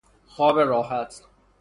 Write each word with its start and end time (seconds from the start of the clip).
خواب 0.27 0.57
راحت 0.59 1.23